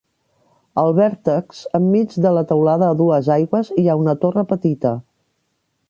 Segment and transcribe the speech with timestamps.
[0.83, 4.97] Al vèrtex, enmig de la teulada a dues aigües, hi ha una torre petita.